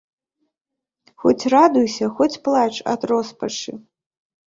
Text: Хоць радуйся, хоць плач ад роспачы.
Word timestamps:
Хоць 1.25 1.49
радуйся, 1.55 2.11
хоць 2.17 2.41
плач 2.51 2.73
ад 2.97 3.01
роспачы. 3.15 3.81